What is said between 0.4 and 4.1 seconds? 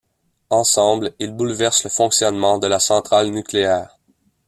Ensemble, ils bouleversent le fonctionnement de la centrale nucléaire.